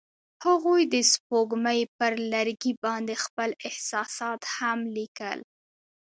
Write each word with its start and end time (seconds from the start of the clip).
هغوی 0.45 0.81
د 0.93 0.95
سپوږمۍ 1.11 1.81
پر 1.97 2.11
لرګي 2.31 2.73
باندې 2.83 3.13
خپل 3.25 3.49
احساسات 3.67 4.41
هم 4.55 4.79
لیکل. 4.97 5.39